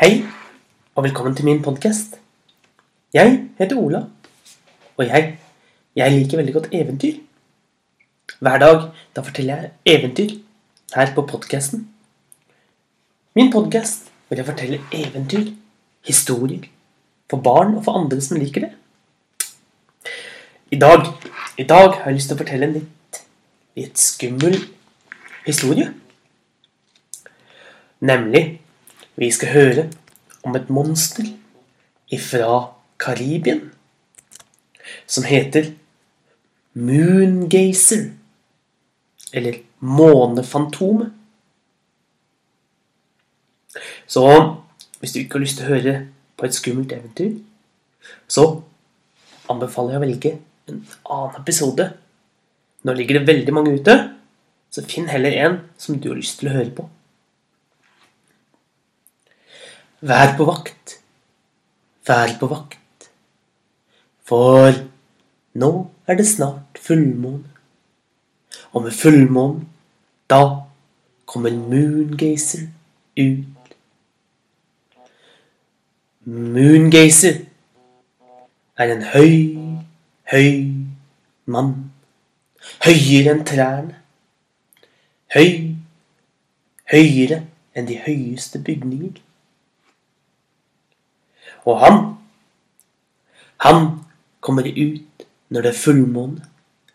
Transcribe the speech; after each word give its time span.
Hei, 0.00 0.22
og 0.96 1.04
velkommen 1.04 1.34
til 1.36 1.44
min 1.44 1.58
podkast. 1.60 2.14
Jeg 3.12 3.34
heter 3.58 3.76
Ola, 3.76 3.98
og 4.96 5.02
jeg, 5.04 5.34
jeg 5.96 6.12
liker 6.14 6.38
veldig 6.40 6.54
godt 6.54 6.68
eventyr. 6.72 7.18
Hver 8.40 8.56
dag 8.62 8.86
da 9.16 9.24
forteller 9.26 9.58
jeg 9.60 9.98
eventyr 9.98 10.30
her 10.94 11.12
på 11.12 11.24
podkasten. 11.28 11.82
Min 13.36 13.52
podkast 13.52 14.08
vil 14.30 14.40
jeg 14.40 14.46
fortelle 14.46 14.78
eventyr, 15.02 15.52
historier, 16.08 16.64
for 17.28 17.44
barn 17.44 17.76
og 17.76 17.84
for 17.84 18.00
andre 18.00 18.22
som 18.24 18.40
liker 18.40 18.64
det. 18.64 18.72
I 20.70 20.80
dag, 20.80 21.12
i 21.58 21.68
dag 21.74 21.92
har 21.98 22.08
jeg 22.08 22.22
lyst 22.22 22.32
til 22.32 22.38
å 22.38 22.42
fortelle 22.46 22.70
en 22.70 22.74
litt, 22.78 23.22
litt 23.76 24.00
skummel 24.00 24.56
historie. 25.44 25.92
Nemlig 28.00 28.46
vi 29.20 29.28
skal 29.34 29.52
høre 29.52 29.84
om 30.48 30.56
et 30.56 30.70
monster 30.72 31.26
ifra 32.10 32.72
Karibien 33.00 33.66
som 35.06 35.26
heter 35.28 35.74
Moongazer. 36.72 38.10
Eller 39.32 39.60
Månefantomet. 39.80 41.12
Så 44.06 44.24
hvis 44.98 45.12
du 45.12 45.20
ikke 45.20 45.38
har 45.38 45.44
lyst 45.44 45.60
til 45.60 45.68
å 45.68 45.74
høre 45.74 45.94
på 46.36 46.46
et 46.46 46.56
skummelt 46.56 46.92
eventyr, 46.92 47.36
så 48.28 48.44
anbefaler 49.52 49.94
jeg 49.94 50.00
å 50.00 50.04
velge 50.04 50.32
en 50.70 50.80
annen 50.80 51.38
episode. 51.38 51.86
Nå 52.82 52.96
ligger 52.96 53.20
det 53.20 53.28
veldig 53.28 53.54
mange 53.54 53.76
ute, 53.78 53.96
så 54.72 54.84
finn 54.88 55.08
heller 55.12 55.36
en 55.44 55.60
som 55.78 56.00
du 56.00 56.10
har 56.10 56.18
lyst 56.18 56.40
til 56.40 56.50
å 56.50 56.56
høre 56.56 56.74
på. 56.74 56.88
Vær 60.00 60.30
på 60.36 60.46
vakt, 60.48 60.94
vær 62.08 62.30
på 62.40 62.46
vakt, 62.48 63.10
for 64.24 64.72
nå 65.60 65.70
er 66.08 66.16
det 66.16 66.24
snart 66.24 66.80
fullmåne. 66.80 67.50
Og 68.72 68.86
med 68.86 68.96
fullmånen, 68.96 69.68
da 70.30 70.40
kommer 71.26 71.52
Moongazer 71.52 72.64
ut. 73.20 73.76
Moongazer 76.24 77.44
er 78.80 78.96
en 78.96 79.04
høy, 79.12 79.36
høy 80.32 80.52
mann. 81.44 81.74
Høyere 82.86 83.36
enn 83.36 83.44
trærne. 83.44 83.98
Høy, 85.36 85.74
høyere 86.88 87.44
enn 87.76 87.90
de 87.90 88.00
høyeste 88.06 88.64
bygninger. 88.64 89.20
Og 91.68 91.80
han, 91.82 91.98
han 93.64 93.86
kommer 94.40 94.68
ut 94.68 95.26
når 95.50 95.66
det 95.66 95.72
er 95.72 95.82
fullmåne. 95.82 96.46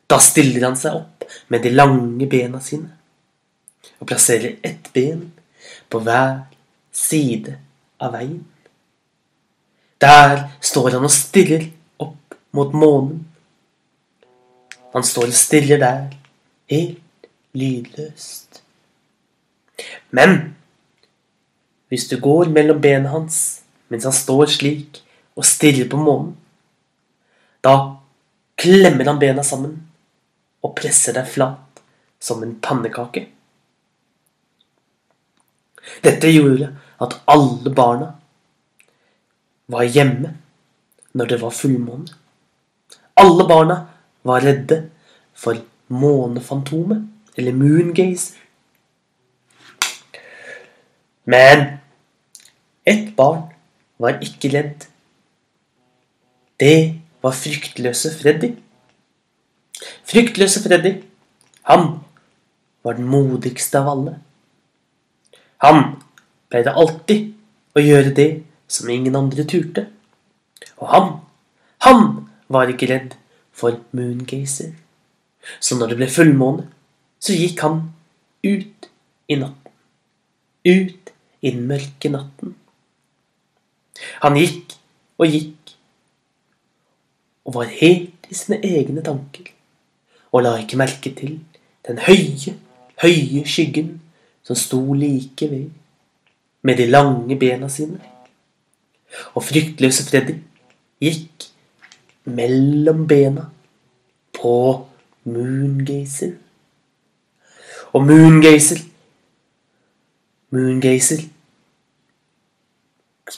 Da 0.10 0.20
stiller 0.22 0.68
han 0.68 0.78
seg 0.78 0.98
opp 1.02 1.26
med 1.50 1.66
de 1.66 1.74
lange 1.74 2.28
bena 2.30 2.62
sine 2.62 2.92
og 4.00 4.08
plasserer 4.10 4.58
ett 4.66 4.90
ben 4.94 5.30
på 5.90 6.02
hver 6.04 6.44
side 6.94 7.56
av 8.02 8.14
veien. 8.16 8.44
Der 10.02 10.50
står 10.62 10.98
han 10.98 11.08
og 11.08 11.14
stirrer 11.14 11.70
opp 12.02 12.36
mot 12.56 12.74
månen. 12.76 13.24
Han 14.94 15.04
står 15.04 15.32
og 15.32 15.38
stirrer 15.38 15.80
der, 15.82 16.04
helt 16.72 17.30
lydløst. 17.56 18.62
Men 20.12 20.56
hvis 21.88 22.08
du 22.12 22.20
går 22.20 22.52
mellom 22.52 22.82
bena 22.82 23.12
hans 23.16 23.65
mens 23.88 24.08
han 24.08 24.16
står 24.16 24.50
slik 24.56 25.02
og 25.36 25.46
stirrer 25.48 25.90
på 25.92 26.00
månen, 26.00 26.34
da 27.66 27.98
klemmer 28.60 29.10
han 29.10 29.20
bena 29.22 29.44
sammen 29.44 29.78
og 30.64 30.76
presser 30.78 31.16
deg 31.18 31.28
flat 31.30 31.82
som 32.22 32.44
en 32.44 32.56
pannekake. 32.62 33.26
Dette 36.06 36.32
gjorde 36.32 36.72
at 37.02 37.18
alle 37.30 37.74
barna 37.76 38.14
var 39.72 39.86
hjemme 39.90 40.36
når 41.16 41.32
det 41.32 41.42
var 41.42 41.54
fullmåne. 41.56 42.10
Alle 43.22 43.46
barna 43.48 43.78
var 44.26 44.44
redde 44.44 44.82
for 45.36 45.60
månefantomet, 45.88 47.04
eller 47.36 47.54
moongazer. 47.54 48.40
Men 51.24 51.66
ett 52.84 53.16
barn 53.16 53.55
var 54.02 54.20
ikke 54.24 54.52
redd. 54.54 54.88
Det 56.60 57.02
var 57.24 57.36
fryktløse 57.36 58.12
Freddy. 58.20 58.54
Fryktløse 60.08 60.62
Freddy, 60.64 60.94
han 61.68 62.00
var 62.84 62.98
den 63.00 63.08
modigste 63.10 63.82
av 63.82 63.90
alle. 63.96 64.16
Han 65.66 65.82
pleide 66.52 66.76
alltid 66.78 67.32
å 67.76 67.84
gjøre 67.84 68.14
det 68.16 68.30
som 68.72 68.90
ingen 68.90 69.18
andre 69.18 69.46
turte. 69.48 69.88
Og 70.80 70.90
han, 70.92 71.12
han 71.86 72.04
var 72.52 72.72
ikke 72.72 72.90
redd 72.92 73.16
for 73.56 73.80
Moongazer. 73.96 74.74
Så 75.60 75.78
når 75.78 75.94
det 75.94 76.00
ble 76.02 76.10
fullmåne, 76.12 76.68
så 77.22 77.36
gikk 77.36 77.62
han 77.66 77.82
ut 78.46 78.90
i 79.30 79.38
natten. 79.40 79.74
Ut 80.66 81.12
i 81.42 81.52
den 81.52 81.66
mørke 81.70 82.12
natten. 82.12 82.55
Han 84.24 84.38
gikk 84.40 84.78
og 85.18 85.28
gikk 85.32 85.76
og 87.46 87.60
var 87.60 87.70
helt 87.82 88.30
i 88.30 88.38
sine 88.38 88.62
egne 88.66 89.04
tanker 89.06 89.52
og 90.36 90.44
la 90.44 90.56
ikke 90.60 90.80
merke 90.80 91.12
til 91.16 91.38
den 91.88 92.00
høye, 92.04 92.56
høye 93.02 93.44
skyggen 93.48 94.02
som 94.44 94.58
sto 94.60 94.82
like 94.94 95.48
ved, 95.50 95.70
med 96.62 96.78
de 96.78 96.88
lange 96.90 97.38
bena 97.40 97.70
sine. 97.70 98.02
Og 99.34 99.46
fryktløse 99.48 100.04
Freddy 100.10 100.36
gikk 101.02 101.48
mellom 102.26 103.06
bena 103.08 103.46
på 104.36 104.58
Moongazer. 105.24 106.36
Og 107.94 108.04
Moongazer 108.04 108.82
Moongazer 110.52 111.24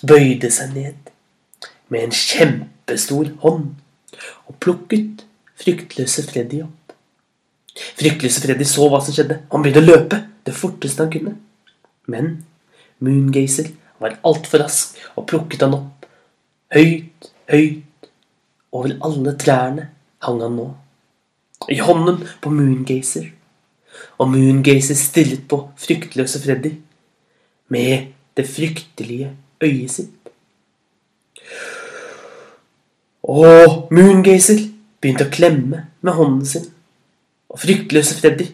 bøyde 0.08 0.50
seg 0.52 0.74
ned 0.76 1.12
med 1.88 2.08
en 2.08 2.16
kjempestor 2.16 3.32
hånd 3.44 3.70
og 4.48 4.58
plukket 4.64 5.24
fryktløse 5.58 6.26
Freddy 6.28 6.62
opp. 6.66 6.96
Fryktløse 7.98 8.44
Freddy 8.44 8.68
så 8.68 8.88
hva 8.90 9.00
som 9.04 9.16
skjedde. 9.16 9.42
Han 9.52 9.64
begynte 9.64 9.84
å 9.84 9.88
løpe 9.88 10.22
det 10.48 10.56
forteste 10.56 11.04
han 11.04 11.14
kunne. 11.14 11.36
Men 12.12 12.34
Moongazer 13.04 13.72
var 14.02 14.18
altfor 14.28 14.64
rask 14.64 14.98
og 15.16 15.28
plukket 15.30 15.64
han 15.66 15.78
opp. 15.78 16.08
Høyt, 16.74 17.30
høyt 17.52 18.10
over 18.76 18.98
alle 19.08 19.34
trærne 19.40 19.90
hang 20.26 20.44
han 20.44 20.58
nå. 20.60 20.68
I 21.74 21.80
hånden 21.82 22.22
på 22.42 22.52
Moongazer. 22.54 23.32
Og 24.22 24.30
Moongazer 24.34 24.98
stirret 25.00 25.48
på 25.50 25.64
fryktløse 25.80 26.42
Freddy 26.44 26.76
med 27.74 28.14
det 28.38 28.46
fryktelige 28.50 29.32
øyet 29.64 29.92
sitt. 29.92 30.32
Og 33.28 33.90
Moongazer 33.92 34.62
begynte 35.02 35.28
å 35.28 35.34
klemme 35.34 35.84
med 36.02 36.16
hånden 36.16 36.46
sin, 36.48 36.68
og 37.52 37.60
fryktløse 37.64 38.16
Freddy 38.20 38.48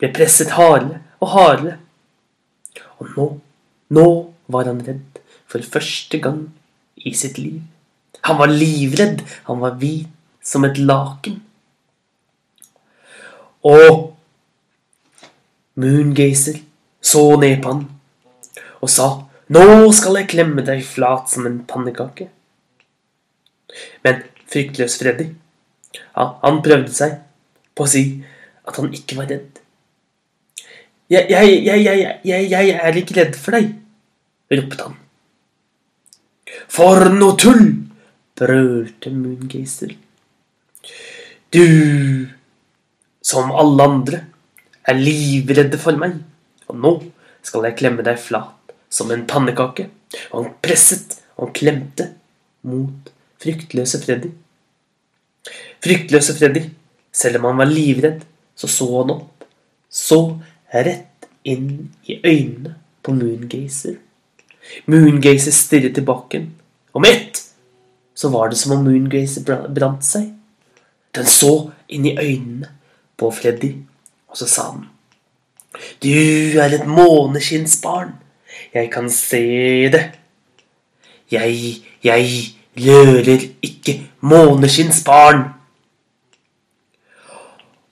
ble 0.00 0.10
presset 0.14 0.54
hardere 0.56 1.00
og 1.20 1.32
hardere. 1.34 1.76
Og 3.00 3.12
nå, 3.16 3.26
nå 3.96 4.08
var 4.52 4.68
han 4.68 4.82
redd 4.84 5.20
for 5.48 5.64
første 5.64 6.20
gang 6.22 6.42
i 6.96 7.12
sitt 7.16 7.38
liv. 7.40 7.60
Han 8.28 8.38
var 8.40 8.52
livredd. 8.52 9.22
Han 9.48 9.60
var 9.62 9.78
hvit 9.80 10.08
som 10.44 10.64
et 10.64 10.78
laken. 10.78 11.40
Og 13.64 14.16
Moongazer 15.80 16.60
så 17.00 17.24
ned 17.40 17.60
på 17.62 17.72
han 17.72 17.86
og 18.80 18.88
sa 18.92 19.08
nå 19.54 19.64
skal 19.96 20.20
jeg 20.20 20.30
klemme 20.34 20.64
deg 20.66 20.84
flat 20.86 21.30
som 21.32 21.48
en 21.48 21.60
pannekake. 21.68 22.28
Men 24.04 24.22
fryktløs 24.50 24.96
Freddy, 25.00 25.30
han, 26.14 26.62
prøvde 26.62 26.92
seg 26.94 27.18
på 27.74 27.86
å 27.86 27.90
si 27.90 28.04
at 28.66 28.78
han 28.78 28.90
ikke 28.94 29.18
var 29.18 29.30
redd. 29.30 29.60
Jeg, 31.10 31.26
jeg, 31.32 31.54
jeg, 31.66 32.10
jeg, 32.22 32.74
er 32.78 32.98
ikke 33.00 33.18
redd 33.18 33.38
for 33.38 33.58
deg, 33.58 33.72
ropte 34.54 34.86
han. 34.86 34.98
For 36.70 37.10
noe 37.14 37.38
tull! 37.38 37.64
brølte 38.40 39.10
Moongazer. 39.12 39.90
Du, 41.52 41.66
som 43.20 43.50
alle 43.52 43.84
andre, 43.84 44.20
er 44.88 44.96
livredde 44.96 45.78
for 45.78 45.98
meg, 46.00 46.14
og 46.70 46.78
nå 46.80 46.92
skal 47.44 47.68
jeg 47.68 47.76
klemme 47.82 48.06
deg 48.06 48.16
flat 48.22 48.59
som 48.90 49.10
en 49.14 49.26
pannekake, 49.30 49.88
og 50.30 50.36
han 50.42 50.54
presset 50.62 51.20
og 51.36 51.46
han 51.46 51.56
klemte 51.56 52.06
mot 52.68 53.10
fryktløse 53.40 54.02
Freddy. 54.02 54.30
Fryktløse 55.80 56.36
Freddy, 56.36 56.66
selv 57.12 57.40
om 57.40 57.50
han 57.50 57.62
var 57.62 57.70
livredd, 57.70 58.24
så 58.54 58.68
så 58.68 58.88
han 58.98 59.14
opp, 59.14 59.46
så 59.88 60.20
rett 60.68 61.28
inn 61.48 61.88
i 62.04 62.18
øynene 62.20 62.74
på 63.02 63.14
Moongazer. 63.16 63.96
Moongazer 64.86 65.54
stirret 65.56 65.96
til 65.96 66.04
bakken, 66.04 66.50
og 66.92 67.06
med 67.06 67.16
ett 67.16 67.40
så 68.14 68.28
var 68.28 68.50
det 68.50 68.58
som 68.60 68.76
om 68.76 68.84
Moongazer 68.84 69.46
brant 69.72 70.04
seg. 70.04 70.28
Den 71.16 71.26
så 71.26 71.70
inn 71.88 72.04
i 72.06 72.18
øynene 72.18 72.68
på 73.16 73.30
Freddy, 73.34 73.72
og 74.28 74.36
så 74.36 74.46
sa 74.46 74.66
han 74.74 74.88
Du 76.02 76.12
er 76.60 76.74
et 76.74 76.86
måneskinnsbarn. 76.86 78.12
Jeg 78.74 78.90
kan 78.92 79.10
se 79.10 79.42
det. 79.90 80.02
Jeg, 81.30 81.54
jeg 82.04 82.26
rører 82.76 83.46
ikke 83.62 83.96
måneskinnsbarn. 84.20 85.44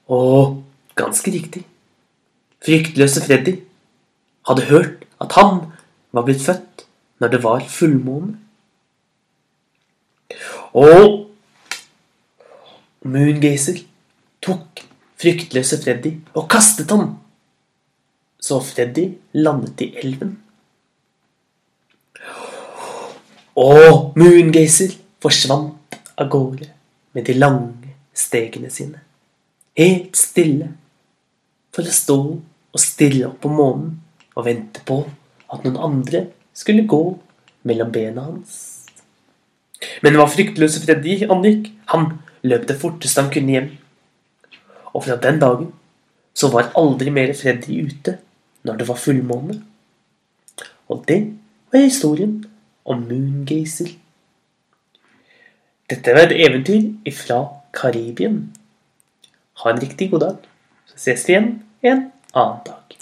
Og 0.08 0.64
ganske 0.94 1.30
riktig. 1.30 1.64
Fryktløse 2.64 3.24
Freddy 3.26 3.58
hadde 4.48 4.68
hørt 4.70 5.04
at 5.20 5.32
han 5.38 5.60
var 6.12 6.26
blitt 6.26 6.42
født 6.42 6.86
når 7.18 7.28
det 7.28 7.42
var 7.42 7.64
fullmåne. 7.68 8.38
Og 10.74 11.28
Moongazer 13.02 13.78
tok 14.42 14.82
fryktløse 15.18 15.78
Freddy 15.82 16.18
og 16.34 16.48
kastet 16.50 16.90
ham. 16.90 17.16
Så 18.40 18.60
Freddy 18.62 19.10
landet 19.32 19.80
i 19.80 19.94
elven. 20.02 20.36
Og 23.58 24.12
Moongazer 24.14 24.92
forsvant 25.18 25.96
av 26.14 26.28
gårde 26.30 26.68
med 27.16 27.24
de 27.26 27.34
lange 27.34 27.94
stegene 28.14 28.68
sine. 28.70 29.00
Helt 29.74 30.14
stille. 30.18 30.68
For 31.74 31.82
å 31.82 31.94
stå 31.94 32.18
og 32.38 32.78
stirre 32.82 33.32
opp 33.32 33.40
på 33.42 33.50
månen 33.50 33.96
og 34.36 34.44
vente 34.46 34.82
på 34.86 35.00
at 35.50 35.64
noen 35.66 35.78
andre 35.88 36.20
skulle 36.54 36.86
gå 36.86 37.00
mellom 37.66 37.90
bena 37.90 38.28
hans. 38.28 38.52
Men 40.06 40.14
hva 40.18 40.28
fryktløse 40.30 40.84
Freddy 40.84 41.24
angikk, 41.26 41.72
han 41.90 42.12
løp 42.46 42.68
det 42.68 42.76
forteste 42.78 43.24
han 43.24 43.32
kunne 43.34 43.56
hjem. 43.56 43.72
Og 44.94 45.02
fra 45.08 45.16
den 45.18 45.40
dagen 45.42 45.72
så 46.30 46.52
var 46.54 46.70
aldri 46.78 47.10
mer 47.14 47.34
Freddy 47.34 47.80
ute 47.88 48.20
når 48.62 48.78
det 48.78 48.86
var 48.86 49.02
fullmåne. 49.02 49.58
Og 50.94 51.02
det 51.10 51.18
var 51.72 51.82
historien 51.82 52.38
om 52.88 53.04
Moongazer. 53.08 53.94
Dette 55.88 56.14
var 56.16 56.28
et 56.28 56.36
eventyr 56.44 56.90
ifra 57.08 57.40
Karibien. 57.72 58.42
Ha 59.62 59.72
en 59.72 59.80
riktig 59.82 60.10
god 60.12 60.24
dag, 60.26 60.50
så 60.88 61.00
ses 61.06 61.28
vi 61.28 61.36
igjen 61.36 61.50
en 61.82 62.04
annen 62.34 62.64
dag. 62.66 62.97